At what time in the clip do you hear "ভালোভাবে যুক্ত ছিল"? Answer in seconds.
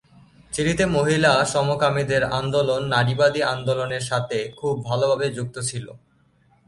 4.85-5.85